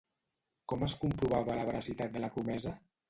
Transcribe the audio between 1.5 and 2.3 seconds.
la veracitat de